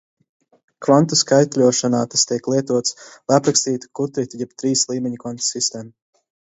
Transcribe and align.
Kvantu 0.85 1.19
skaitļošanā 1.19 1.99
tās 2.15 2.25
tiek 2.31 2.49
lietotas, 2.55 2.97
lai 3.27 3.39
aprakstītu 3.41 3.93
kutritu 4.01 4.45
jeb 4.45 4.59
trīs 4.65 4.89
līmeņu 4.95 5.25
kvantu 5.27 5.51
sistēmu. 5.55 5.93